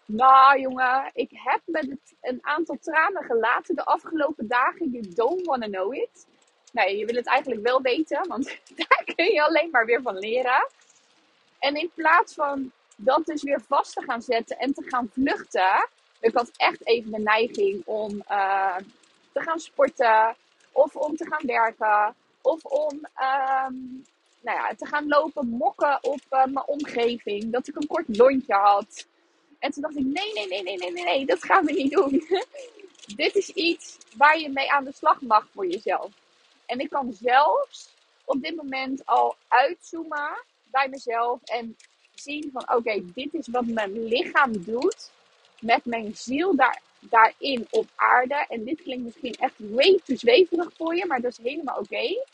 Nou 0.04 0.60
jongen, 0.60 1.10
ik 1.14 1.30
heb 1.32 1.60
met 1.64 1.86
het 1.90 2.14
een 2.20 2.38
aantal 2.40 2.78
tranen 2.80 3.24
gelaten 3.24 3.74
de 3.74 3.84
afgelopen 3.84 4.48
dagen. 4.48 4.90
You 4.90 5.14
don't 5.14 5.46
wanna 5.46 5.66
know 5.66 5.94
it. 5.94 6.26
Nee, 6.72 6.98
je 6.98 7.06
wil 7.06 7.16
het 7.16 7.26
eigenlijk 7.26 7.62
wel 7.62 7.80
weten, 7.80 8.28
want 8.28 8.44
daar 8.76 9.02
kun 9.14 9.32
je 9.32 9.42
alleen 9.42 9.70
maar 9.70 9.86
weer 9.86 10.02
van 10.02 10.18
leren. 10.18 10.68
En 11.58 11.74
in 11.74 11.90
plaats 11.94 12.34
van 12.34 12.72
dat 13.00 13.26
dus 13.26 13.42
weer 13.42 13.60
vast 13.68 13.92
te 13.92 14.02
gaan 14.02 14.22
zetten 14.22 14.58
en 14.58 14.74
te 14.74 14.82
gaan 14.86 15.10
vluchten. 15.12 15.88
Ik 16.20 16.34
had 16.34 16.50
echt 16.56 16.86
even 16.86 17.10
de 17.10 17.18
neiging 17.18 17.82
om 17.84 18.22
uh, 18.30 18.76
te 19.32 19.40
gaan 19.40 19.60
sporten. 19.60 20.36
Of 20.72 20.96
om 20.96 21.16
te 21.16 21.26
gaan 21.26 21.46
werken. 21.46 22.14
Of 22.40 22.64
om 22.64 22.94
um, 22.94 24.04
nou 24.40 24.58
ja, 24.58 24.74
te 24.76 24.86
gaan 24.86 25.08
lopen 25.08 25.48
mokken 25.48 25.98
op 26.02 26.20
uh, 26.30 26.44
mijn 26.44 26.66
omgeving. 26.66 27.52
Dat 27.52 27.68
ik 27.68 27.76
een 27.76 27.86
kort 27.86 28.16
lontje 28.16 28.54
had. 28.54 29.06
En 29.58 29.70
toen 29.70 29.82
dacht 29.82 29.96
ik, 29.96 30.04
nee, 30.04 30.32
nee, 30.32 30.48
nee, 30.48 30.62
nee, 30.62 30.76
nee, 30.76 30.92
nee, 30.92 31.04
nee 31.04 31.26
dat 31.26 31.44
gaan 31.44 31.64
we 31.64 31.72
niet 31.72 31.92
doen. 31.92 32.26
Dit 33.16 33.34
is 33.34 33.48
iets 33.48 33.98
waar 34.16 34.38
je 34.38 34.48
mee 34.48 34.72
aan 34.72 34.84
de 34.84 34.92
slag 34.92 35.20
mag 35.20 35.48
voor 35.54 35.66
jezelf. 35.66 36.10
En 36.66 36.80
ik 36.80 36.90
kan 36.90 37.12
zelfs 37.12 37.88
op 38.24 38.42
dit 38.42 38.56
moment 38.56 39.06
al 39.06 39.36
uitzoomen 39.48 40.44
bij 40.70 40.88
mezelf. 40.88 41.40
En 41.44 41.76
zien 42.18 42.50
van 42.52 42.74
oké, 42.76 43.02
dit 43.14 43.34
is 43.34 43.48
wat 43.48 43.66
mijn 43.66 44.04
lichaam 44.04 44.64
doet 44.64 45.10
met 45.60 45.84
mijn 45.84 46.16
ziel 46.16 46.56
daar, 46.56 46.80
daarin 47.00 47.66
op 47.70 47.86
aarde. 47.94 48.44
En 48.48 48.64
dit 48.64 48.82
klinkt 48.82 49.04
misschien 49.04 49.34
echt 49.34 49.54
way 49.58 50.00
te 50.04 50.16
zweverig 50.16 50.70
voor 50.76 50.96
je, 50.96 51.06
maar 51.06 51.20
dat 51.20 51.30
is 51.30 51.44
helemaal 51.44 51.78
oké. 51.78 52.24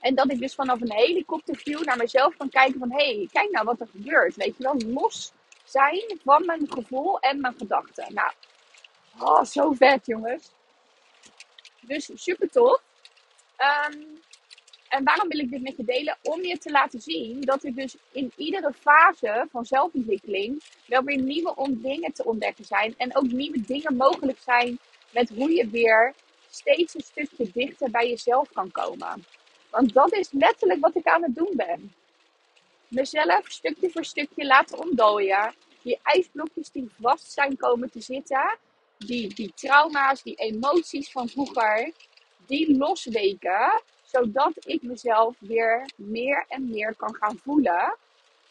En 0.00 0.14
dat 0.14 0.30
ik 0.30 0.38
dus 0.38 0.54
vanaf 0.54 0.80
een 0.80 0.92
helikopterview 0.92 1.84
naar 1.84 1.96
mezelf 1.96 2.36
kan 2.36 2.48
kijken 2.48 2.78
van... 2.78 2.90
Hé, 2.90 3.16
hey, 3.16 3.28
kijk 3.32 3.50
nou 3.50 3.64
wat 3.64 3.80
er 3.80 3.88
gebeurt. 3.88 4.36
Weet 4.36 4.56
je 4.56 4.62
wel, 4.62 4.76
los 4.86 5.32
zijn 5.64 6.18
van 6.24 6.46
mijn 6.46 6.66
gevoel 6.70 7.20
en 7.20 7.40
mijn 7.40 7.54
gedachten. 7.58 8.14
Nou, 8.14 8.32
oh, 9.18 9.44
zo 9.44 9.72
vet 9.72 10.06
jongens. 10.06 10.50
Dus 11.80 12.10
super 12.14 12.50
tof. 12.50 12.82
Ehm, 13.56 14.02
en 14.88 15.04
waarom 15.04 15.28
wil 15.28 15.38
ik 15.38 15.50
dit 15.50 15.62
met 15.62 15.76
je 15.76 15.84
delen? 15.84 16.18
Om 16.22 16.42
je 16.42 16.58
te 16.58 16.70
laten 16.70 17.00
zien 17.00 17.40
dat 17.40 17.64
er 17.64 17.74
dus 17.74 17.96
in 18.12 18.32
iedere 18.36 18.72
fase 18.72 19.46
van 19.50 19.64
zelfontwikkeling 19.64 20.62
wel 20.86 21.02
weer 21.02 21.18
nieuwe 21.18 21.54
dingen 21.68 22.12
te 22.12 22.24
ontdekken 22.24 22.64
zijn. 22.64 22.94
En 22.96 23.16
ook 23.16 23.30
nieuwe 23.30 23.60
dingen 23.60 23.96
mogelijk 23.96 24.38
zijn 24.38 24.78
met 25.10 25.28
hoe 25.28 25.50
je 25.52 25.68
weer 25.68 26.14
steeds 26.50 26.94
een 26.94 27.00
stukje 27.00 27.50
dichter 27.52 27.90
bij 27.90 28.08
jezelf 28.08 28.52
kan 28.52 28.70
komen. 28.70 29.24
Want 29.70 29.92
dat 29.92 30.12
is 30.12 30.28
letterlijk 30.32 30.80
wat 30.80 30.96
ik 30.96 31.06
aan 31.06 31.22
het 31.22 31.34
doen 31.34 31.52
ben. 31.52 31.92
Mezelf 32.88 33.46
stukje 33.46 33.90
voor 33.90 34.04
stukje 34.04 34.46
laten 34.46 34.78
ontdooien. 34.78 35.54
Die 35.82 35.98
ijsblokjes 36.02 36.70
die 36.70 36.88
vast 37.00 37.32
zijn 37.32 37.56
komen 37.56 37.90
te 37.90 38.00
zitten. 38.00 38.56
Die, 38.98 39.34
die 39.34 39.52
trauma's, 39.54 40.22
die 40.22 40.34
emoties 40.34 41.10
van 41.10 41.28
vroeger. 41.28 41.92
Die 42.46 42.76
losweken. 42.76 43.82
Zodat 44.10 44.52
ik 44.66 44.82
mezelf 44.82 45.36
weer 45.38 45.90
meer 45.96 46.44
en 46.48 46.70
meer 46.70 46.94
kan 46.96 47.14
gaan 47.14 47.38
voelen. 47.42 47.96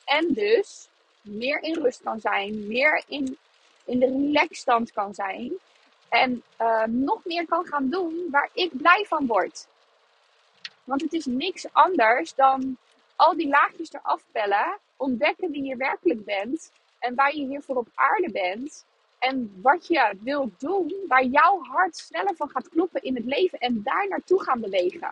En 0.06 0.34
dus 0.34 0.88
meer 1.22 1.64
in 1.64 1.74
rust 1.74 2.02
kan 2.04 2.20
zijn. 2.20 2.68
Meer 2.68 3.04
in, 3.08 3.38
in 3.86 4.00
de 4.00 4.06
relaxstand 4.06 4.92
kan 4.92 5.14
zijn. 5.14 5.54
En 6.10 6.44
uh, 6.62 6.84
nog 6.84 7.26
meer 7.26 7.46
kan 7.46 7.66
gaan 7.66 7.90
doen 7.90 8.28
waar 8.32 8.50
ik 8.54 8.78
blij 8.78 9.06
van 9.08 9.28
word. 9.28 9.68
Want 10.84 11.02
het 11.02 11.14
is 11.14 11.26
niks 11.26 11.66
anders 11.72 12.36
dan 12.36 12.78
al 13.16 13.36
die 13.36 13.48
laagjes 13.48 13.94
eraf 13.94 14.22
pellen, 14.32 14.78
ontdekken 14.96 15.52
wie 15.52 15.64
je 15.64 15.76
werkelijk 15.76 16.26
bent 16.26 16.72
en 17.00 17.16
waar 17.16 17.36
je 17.36 17.46
hier 17.46 17.62
voor 17.62 17.76
op 17.76 17.88
aarde 17.94 18.32
bent. 18.32 18.86
En 19.20 19.60
wat 19.62 19.88
je 19.88 20.18
wilt 20.22 20.60
doen, 20.60 20.96
waar 21.08 21.24
jouw 21.24 21.62
hart 21.62 21.98
sneller 21.98 22.36
van 22.36 22.50
gaat 22.50 22.70
kloppen 22.70 23.02
in 23.02 23.16
het 23.16 23.26
leven 23.26 23.60
en 23.60 23.82
daar 23.84 24.08
naartoe 24.08 24.44
gaan 24.44 24.62
bewegen. 24.62 25.12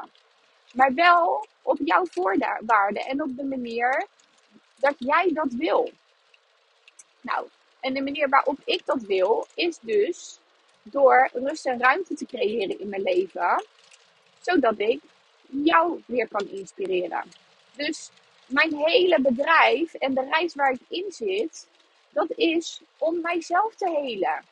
Maar 0.75 0.94
wel 0.94 1.46
op 1.62 1.77
jouw 1.84 2.05
voorwaarden 2.05 3.05
en 3.05 3.22
op 3.22 3.38
de 3.38 3.44
manier 3.44 4.08
dat 4.75 4.96
jij 4.98 5.29
dat 5.34 5.53
wil. 5.53 5.91
Nou, 7.22 7.48
en 7.79 7.94
de 7.94 8.01
manier 8.01 8.29
waarop 8.29 8.58
ik 8.63 8.82
dat 8.86 9.01
wil, 9.01 9.48
is 9.53 9.77
dus 9.82 10.39
door 10.84 11.29
rust 11.34 11.65
en 11.65 11.79
ruimte 11.79 12.15
te 12.15 12.25
creëren 12.25 12.79
in 12.79 12.89
mijn 12.89 13.01
leven. 13.01 13.65
Zodat 14.41 14.79
ik 14.79 15.00
jou 15.46 16.03
weer 16.05 16.27
kan 16.27 16.48
inspireren. 16.48 17.24
Dus 17.75 18.10
mijn 18.46 18.75
hele 18.75 19.22
bedrijf 19.22 19.94
en 19.94 20.13
de 20.13 20.27
reis 20.32 20.55
waar 20.55 20.72
ik 20.72 20.82
in 20.88 21.12
zit, 21.12 21.67
dat 22.10 22.32
is 22.36 22.82
om 22.98 23.22
mijzelf 23.22 23.75
te 23.75 23.89
helen. 23.89 24.44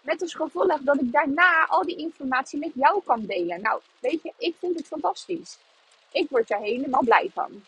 Met 0.00 0.22
als 0.22 0.34
gevolg 0.34 0.80
dat 0.80 1.00
ik 1.00 1.12
daarna 1.12 1.66
al 1.66 1.82
die 1.82 1.96
informatie 1.96 2.58
met 2.58 2.70
jou 2.74 3.02
kan 3.04 3.26
delen. 3.26 3.60
Nou, 3.60 3.80
weet 3.98 4.22
je, 4.22 4.32
ik 4.38 4.54
vind 4.58 4.76
het 4.76 4.86
fantastisch. 4.86 5.58
Ik 6.12 6.30
word 6.30 6.50
er 6.50 6.58
helemaal 6.58 7.04
blij 7.04 7.30
van. 7.34 7.64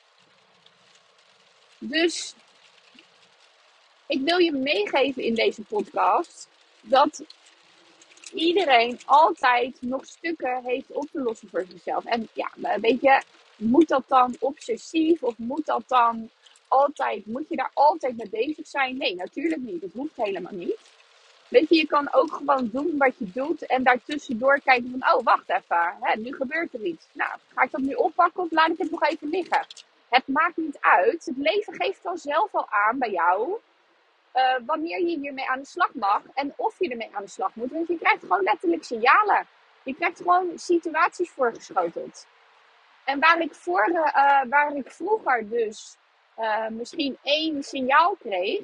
Dus 1.78 2.34
ik 4.06 4.20
wil 4.20 4.38
je 4.38 4.52
meegeven 4.52 5.22
in 5.22 5.34
deze 5.34 5.62
podcast 5.62 6.48
dat 6.80 7.24
iedereen 8.34 9.00
altijd 9.04 9.76
nog 9.80 10.06
stukken 10.06 10.64
heeft 10.64 10.92
op 10.92 11.08
te 11.12 11.20
lossen 11.20 11.48
voor 11.48 11.64
zichzelf. 11.70 12.04
En 12.04 12.28
ja, 12.32 12.50
weet 12.80 13.00
je, 13.00 13.22
moet 13.56 13.88
dat 13.88 14.04
dan 14.08 14.36
obsessief 14.40 15.22
of 15.22 15.38
moet 15.38 15.66
dat 15.66 15.82
dan 15.86 16.30
altijd, 16.68 17.26
moet 17.26 17.48
je 17.48 17.56
daar 17.56 17.70
altijd 17.74 18.16
mee 18.16 18.28
bezig 18.28 18.66
zijn? 18.66 18.96
Nee, 18.96 19.14
natuurlijk 19.14 19.60
niet. 19.60 19.80
Dat 19.80 19.90
hoeft 19.94 20.16
helemaal 20.16 20.54
niet. 20.54 20.78
Weet 21.52 21.68
je, 21.68 21.76
je 21.76 21.86
kan 21.86 22.12
ook 22.12 22.32
gewoon 22.32 22.68
doen 22.72 22.94
wat 22.98 23.18
je 23.18 23.30
doet 23.32 23.66
en 23.66 23.82
daartussendoor 23.82 24.60
kijken 24.64 24.90
van, 24.90 25.12
oh, 25.12 25.22
wacht 25.24 25.50
even, 25.50 25.96
hè, 26.00 26.20
nu 26.20 26.34
gebeurt 26.34 26.74
er 26.74 26.80
iets. 26.80 27.06
Nou, 27.12 27.30
ga 27.54 27.62
ik 27.62 27.70
dat 27.70 27.80
nu 27.80 27.94
oppakken 27.94 28.42
of 28.42 28.50
laat 28.50 28.68
ik 28.68 28.78
het 28.78 28.90
nog 28.90 29.02
even 29.02 29.28
liggen? 29.28 29.66
Het 30.08 30.26
maakt 30.26 30.56
niet 30.56 30.78
uit. 30.80 31.24
Het 31.24 31.36
leven 31.36 31.74
geeft 31.74 32.02
dan 32.02 32.18
zelf 32.18 32.54
al 32.54 32.66
aan 32.68 32.98
bij 32.98 33.10
jou 33.10 33.58
uh, 34.34 34.54
wanneer 34.66 35.00
je 35.00 35.18
hiermee 35.18 35.48
aan 35.48 35.58
de 35.58 35.66
slag 35.66 35.94
mag 35.94 36.22
en 36.34 36.52
of 36.56 36.78
je 36.78 36.88
ermee 36.88 37.10
aan 37.12 37.22
de 37.22 37.30
slag 37.30 37.54
moet. 37.54 37.72
Want 37.72 37.88
je 37.88 37.98
krijgt 37.98 38.20
gewoon 38.20 38.42
letterlijk 38.42 38.84
signalen. 38.84 39.46
Je 39.82 39.94
krijgt 39.94 40.16
gewoon 40.16 40.58
situaties 40.58 41.30
voorgeschoteld. 41.30 42.26
En 43.04 43.20
waar 43.20 43.40
ik, 43.40 43.54
voor, 43.54 43.88
uh, 43.88 44.42
waar 44.48 44.76
ik 44.76 44.90
vroeger 44.90 45.48
dus 45.48 45.96
uh, 46.38 46.68
misschien 46.68 47.16
één 47.22 47.62
signaal 47.62 48.16
kreeg, 48.18 48.60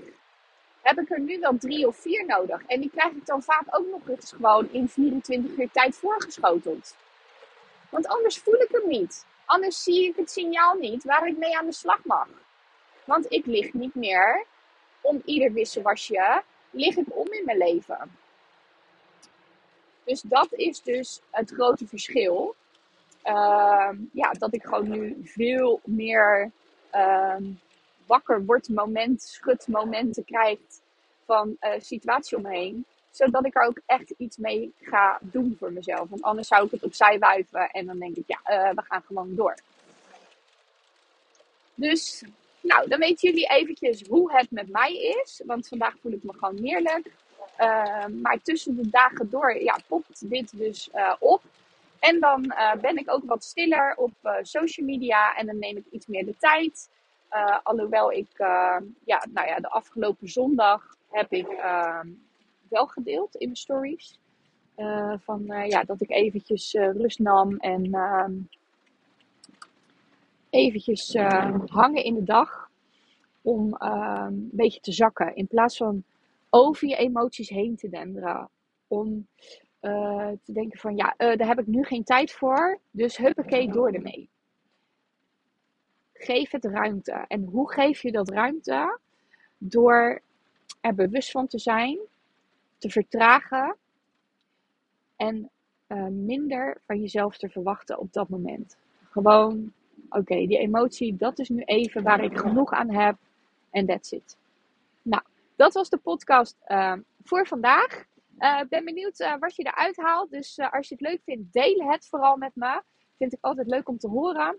heb 0.83 0.99
ik 0.99 1.11
er 1.11 1.21
nu 1.21 1.39
wel 1.39 1.59
drie 1.59 1.87
of 1.87 1.97
vier 1.97 2.27
nodig. 2.27 2.63
En 2.67 2.81
die 2.81 2.91
krijg 2.91 3.13
ik 3.13 3.27
dan 3.27 3.43
vaak 3.43 3.65
ook 3.71 3.87
nog 3.91 4.09
eens 4.09 4.33
gewoon 4.33 4.69
in 4.73 4.89
24 4.89 5.59
uur 5.59 5.71
tijd 5.71 5.97
voorgeschoteld. 5.97 6.97
Want 7.91 8.07
anders 8.07 8.39
voel 8.39 8.61
ik 8.61 8.69
hem 8.71 8.89
niet. 8.89 9.27
Anders 9.45 9.83
zie 9.83 10.09
ik 10.09 10.17
het 10.17 10.31
signaal 10.31 10.75
niet 10.75 11.05
waar 11.05 11.27
ik 11.27 11.37
mee 11.37 11.59
aan 11.59 11.67
de 11.67 11.73
slag 11.73 12.05
mag. 12.05 12.29
Want 13.05 13.33
ik 13.33 13.47
lig 13.47 13.73
niet 13.73 13.95
meer 13.95 14.45
om 15.01 15.23
ieder 15.25 15.53
wisselwasje 15.53 16.43
lig 16.71 16.97
ik 16.97 17.07
om 17.09 17.33
in 17.33 17.45
mijn 17.45 17.59
leven. 17.59 18.17
Dus 20.05 20.21
dat 20.21 20.53
is 20.53 20.83
dus 20.83 21.21
het 21.31 21.51
grote 21.51 21.87
verschil. 21.87 22.55
Uh, 23.25 23.91
ja, 24.13 24.31
dat 24.33 24.55
ik 24.55 24.63
gewoon 24.63 24.89
nu 24.89 25.17
veel 25.25 25.81
meer 25.85 26.51
uh, 26.95 27.37
wakker 28.09 28.45
word 28.45 28.69
moment, 28.69 29.23
schutmomenten 29.23 30.25
krijg 30.25 30.59
van 31.25 31.57
uh, 31.61 31.71
situatie 31.79 32.37
omheen. 32.37 32.85
Zodat 33.11 33.47
ik 33.47 33.57
er 33.57 33.67
ook 33.67 33.81
echt 33.87 34.11
iets 34.17 34.37
mee 34.37 34.73
ga 34.81 35.19
doen 35.21 35.57
voor 35.59 35.73
mezelf. 35.73 36.09
Want 36.09 36.23
anders 36.23 36.49
zou 36.49 36.65
ik 36.65 36.71
het 36.71 36.83
opzij 36.83 37.19
wuiven 37.19 37.71
en 37.71 37.87
dan 37.87 37.99
denk 37.99 38.17
ik, 38.17 38.25
ja, 38.27 38.41
uh, 38.45 38.75
we 38.75 38.83
gaan 38.83 39.03
gewoon 39.07 39.35
door. 39.35 39.55
Dus 41.75 42.25
nou, 42.61 42.89
dan 42.89 42.99
weten 42.99 43.31
jullie 43.31 43.49
eventjes 43.49 44.03
hoe 44.09 44.33
het 44.33 44.51
met 44.51 44.69
mij 44.69 44.95
is. 45.25 45.43
Want 45.47 45.69
vandaag 45.69 45.95
voel 46.03 46.13
ik 46.13 46.23
me 46.23 46.33
gewoon 46.33 46.57
heerlijk. 46.57 47.07
Uh, 47.61 48.07
maar 48.07 48.39
tussen 48.43 48.77
de 48.77 48.91
dagen 48.91 49.31
door 49.31 49.63
ja, 49.63 49.79
popt 49.87 50.31
dit 50.31 50.59
dus 50.59 50.89
uh, 50.95 51.15
op. 51.19 51.43
En 51.99 52.21
dan 52.21 52.55
ben 52.81 52.97
ik 52.97 53.13
ook 53.13 53.23
wat 53.25 53.45
stiller 53.45 53.95
op 53.97 54.13
social 54.43 54.87
media. 54.87 55.37
En 55.37 55.47
dan 55.47 55.59
neem 55.59 55.77
ik 55.77 55.85
iets 55.91 56.07
meer 56.07 56.25
de 56.25 56.37
tijd. 56.39 56.89
Alhoewel 57.63 58.13
ik 58.13 58.39
ja, 59.05 59.27
nou 59.33 59.47
ja, 59.47 59.57
de 59.57 59.69
afgelopen 59.69 60.29
zondag 60.29 60.97
heb 61.11 61.33
ik 61.33 61.49
ehm, 61.49 62.09
wel 62.69 62.87
gedeeld 62.87 63.35
in 63.35 63.47
mijn 63.47 63.57
stories. 63.57 64.19
van 65.19 65.45
ja, 65.69 65.83
dat 65.83 66.01
ik 66.01 66.11
eventjes 66.11 66.73
rust 66.73 67.19
nam 67.19 67.57
en 67.57 67.95
ehm, 67.95 68.33
eventjes 70.51 71.15
uh, 71.15 71.55
hangen 71.67 72.05
in 72.05 72.15
de 72.15 72.25
dag 72.25 72.71
om 73.43 73.75
een 73.79 74.49
beetje 74.53 74.81
te 74.81 74.93
zakken. 74.93 75.37
In 75.37 75.47
plaats 75.47 75.77
van 75.77 76.05
over 76.51 76.89
je 76.89 76.97
emoties 76.97 77.49
heen 77.49 77.77
te 77.77 77.89
denderen. 77.89 78.49
Om 78.89 79.27
te 79.81 80.53
denken 80.53 80.79
van 80.79 80.97
ja, 80.97 81.15
daar 81.17 81.47
heb 81.47 81.59
ik 81.59 81.67
nu 81.67 81.85
geen 81.85 82.05
tijd 82.05 82.33
voor. 82.33 82.79
Dus 82.91 83.17
huppakee, 83.17 83.73
door 83.73 83.91
ermee. 83.91 84.29
Geef 86.19 86.51
het 86.51 86.65
ruimte. 86.65 87.25
En 87.29 87.45
hoe 87.45 87.73
geef 87.73 88.03
je 88.03 88.13
dat 88.13 88.29
ruimte? 88.29 88.99
Door 89.59 90.21
er 90.81 90.95
bewust 90.95 91.31
van 91.31 91.47
te 91.47 91.59
zijn, 91.59 91.99
te 92.79 92.91
vertragen 92.91 93.77
en 95.17 95.51
uh, 95.89 96.07
minder 96.07 96.81
van 96.87 97.01
jezelf 97.01 97.37
te 97.37 97.49
verwachten 97.49 97.99
op 97.99 98.13
dat 98.13 98.29
moment. 98.29 98.77
Gewoon 99.11 99.73
oké, 100.09 100.47
die 100.47 100.59
emotie, 100.59 101.17
dat 101.17 101.39
is 101.39 101.49
nu 101.49 101.63
even 101.63 102.03
waar 102.03 102.25
ik 102.25 102.39
genoeg 102.39 102.73
aan 102.73 102.91
heb. 102.91 103.17
En 103.71 103.87
that's 103.87 104.13
it. 104.13 104.37
Nou, 105.03 105.23
dat 105.57 105.75
was 105.75 105.89
de 105.89 105.97
podcast 105.97 106.57
uh, 106.69 106.93
voor 107.25 107.47
vandaag. 107.47 107.99
Ik 107.99 108.07
uh, 108.39 108.61
ben 108.69 108.85
benieuwd 108.85 109.37
wat 109.39 109.57
je 109.57 109.63
eruit 109.63 109.97
haalt. 109.97 110.31
Dus 110.31 110.59
eh, 110.59 110.73
als 110.73 110.89
je 110.89 110.95
het 110.95 111.09
leuk 111.09 111.21
vindt, 111.25 111.53
deel 111.53 111.91
het 111.91 112.07
vooral 112.07 112.37
met 112.37 112.55
me. 112.55 112.83
Vind 113.17 113.33
ik 113.33 113.39
altijd 113.41 113.67
leuk 113.67 113.89
om 113.89 113.99
te 113.99 114.09
horen. 114.09 114.59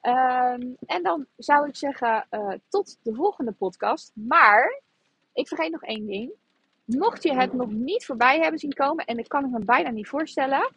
Ehm, 0.00 0.62
en 0.86 1.02
dan 1.02 1.26
zou 1.36 1.68
ik 1.68 1.76
zeggen, 1.76 2.26
eh, 2.30 2.52
tot 2.68 2.98
de 3.02 3.14
volgende 3.14 3.52
podcast. 3.52 4.12
Maar, 4.14 4.80
ik 5.32 5.48
vergeet 5.48 5.70
nog 5.70 5.82
één 5.82 6.06
ding. 6.06 6.32
Mocht 6.84 7.22
je 7.22 7.34
het 7.34 7.52
nog 7.52 7.70
niet 7.70 8.04
voorbij 8.04 8.40
hebben 8.40 8.60
zien 8.60 8.72
komen, 8.72 9.04
en 9.04 9.18
ik 9.18 9.28
kan 9.28 9.42
het 9.42 9.52
me 9.52 9.64
bijna 9.64 9.90
niet 9.90 10.08
voorstellen. 10.08 10.70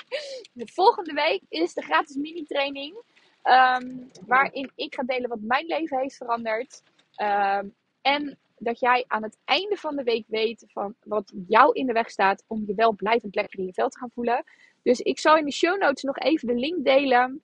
de 0.52 0.68
volgende 0.72 1.12
week 1.12 1.42
is 1.48 1.74
de 1.74 1.82
gratis 1.82 2.16
mini-training. 2.16 2.96
Um, 3.44 4.10
waarin 4.26 4.70
ik 4.74 4.94
ga 4.94 5.02
delen 5.02 5.28
wat 5.28 5.40
mijn 5.40 5.66
leven 5.66 5.98
heeft 5.98 6.16
veranderd. 6.16 6.82
Ehm, 7.14 7.68
en 8.02 8.38
dat 8.58 8.80
jij 8.80 9.04
aan 9.06 9.22
het 9.22 9.38
einde 9.44 9.76
van 9.76 9.96
de 9.96 10.02
week 10.02 10.24
weet 10.28 10.64
van 10.66 10.94
wat 11.04 11.32
jou 11.46 11.72
in 11.72 11.86
de 11.86 11.92
weg 11.92 12.10
staat 12.10 12.44
om 12.46 12.64
je 12.66 12.74
wel 12.74 12.92
blijvend 12.92 13.34
lekker 13.34 13.58
in 13.58 13.66
je 13.66 13.72
vel 13.72 13.88
te 13.88 13.98
gaan 13.98 14.10
voelen. 14.10 14.44
Dus 14.82 15.00
ik 15.00 15.18
zal 15.18 15.36
in 15.36 15.44
de 15.44 15.52
show 15.52 15.80
notes 15.80 16.02
nog 16.02 16.18
even 16.18 16.48
de 16.48 16.54
link 16.54 16.84
delen 16.84 17.42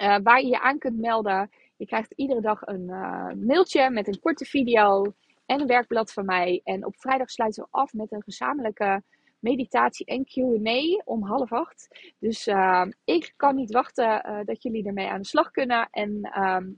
uh, 0.00 0.16
waar 0.22 0.40
je 0.40 0.46
je 0.46 0.60
aan 0.60 0.78
kunt 0.78 0.98
melden. 0.98 1.50
Je 1.76 1.86
krijgt 1.86 2.12
iedere 2.16 2.40
dag 2.40 2.66
een 2.66 2.88
uh, 2.88 3.32
mailtje 3.46 3.90
met 3.90 4.08
een 4.08 4.20
korte 4.20 4.44
video 4.44 5.14
en 5.46 5.60
een 5.60 5.66
werkblad 5.66 6.12
van 6.12 6.24
mij. 6.24 6.60
En 6.64 6.86
op 6.86 7.00
vrijdag 7.00 7.30
sluiten 7.30 7.62
we 7.62 7.68
af 7.70 7.92
met 7.92 8.12
een 8.12 8.22
gezamenlijke 8.22 9.02
meditatie 9.38 10.06
en 10.06 10.24
QA 10.24 11.02
om 11.04 11.22
half 11.22 11.52
acht. 11.52 12.12
Dus 12.18 12.46
uh, 12.46 12.86
ik 13.04 13.32
kan 13.36 13.54
niet 13.54 13.72
wachten 13.72 14.42
dat 14.44 14.62
jullie 14.62 14.86
ermee 14.86 15.08
aan 15.08 15.20
de 15.20 15.26
slag 15.26 15.50
kunnen. 15.50 15.88
En 15.90 16.20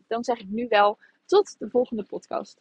dan 0.06 0.24
zeg 0.24 0.38
ik 0.38 0.48
nu 0.48 0.66
wel 0.68 0.98
tot 1.26 1.58
de 1.58 1.70
volgende 1.70 2.04
podcast. 2.04 2.60